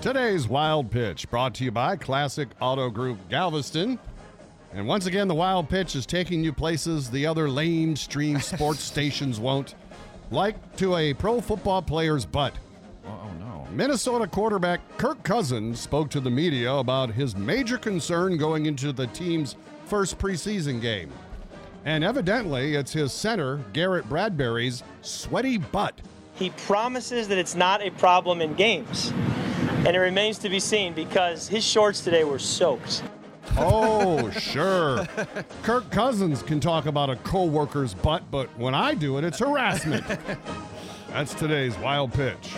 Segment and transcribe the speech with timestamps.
[0.00, 3.98] Today's Wild Pitch brought to you by Classic Auto Group Galveston.
[4.72, 9.40] And once again, the Wild Pitch is taking you places the other lamestream sports stations
[9.40, 9.74] won't,
[10.30, 12.54] like to a pro football player's butt.
[13.06, 13.66] Oh, oh, no.
[13.72, 19.08] Minnesota quarterback Kirk Cousins spoke to the media about his major concern going into the
[19.08, 19.56] team's
[19.86, 21.10] first preseason game.
[21.84, 26.00] And evidently, it's his center, Garrett Bradbury's sweaty butt.
[26.34, 29.12] He promises that it's not a problem in games.
[29.86, 33.02] And it remains to be seen because his shorts today were soaked.
[33.56, 35.06] Oh, sure.
[35.62, 40.04] Kirk Cousins can talk about a coworker's butt, but when I do it, it's harassment.
[41.10, 42.54] That's today's wild pitch.